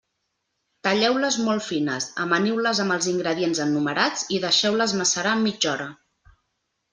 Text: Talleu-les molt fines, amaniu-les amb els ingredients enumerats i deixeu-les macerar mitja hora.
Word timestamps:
Talleu-les 0.85 1.35
molt 1.49 1.63
fines, 1.65 2.07
amaniu-les 2.23 2.81
amb 2.85 2.95
els 2.95 3.09
ingredients 3.11 3.61
enumerats 3.67 4.25
i 4.37 4.41
deixeu-les 4.47 4.97
macerar 5.03 5.37
mitja 5.45 5.73
hora. 5.75 5.89